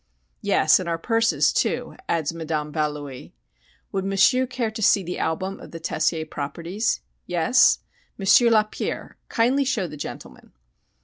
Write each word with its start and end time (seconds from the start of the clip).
"Yes, 0.41 0.79
and 0.79 0.89
our 0.89 0.97
purses 0.97 1.53
too," 1.53 1.95
adds 2.09 2.33
Madame 2.33 2.71
Valoie. 2.73 3.33
"Would 3.91 4.03
M'sieu' 4.03 4.47
care 4.47 4.71
to 4.71 4.81
see 4.81 5.03
the 5.03 5.19
album 5.19 5.59
of 5.59 5.69
the 5.69 5.79
Tessier 5.79 6.25
properties? 6.25 7.01
Yes? 7.27 7.77
M'sieu' 8.17 8.49
Lapierre, 8.49 9.17
kindly 9.29 9.63
show 9.63 9.85
the 9.85 9.97
gentleman." 9.97 10.53